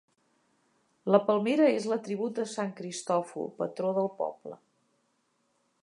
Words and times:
La 1.15 1.19
palmera 1.27 1.67
és 1.73 1.85
l'atribut 1.91 2.39
de 2.41 2.47
sant 2.55 2.73
Cristòfol, 2.81 3.47
patró 3.61 3.93
del 3.99 4.11
poble. 4.23 4.59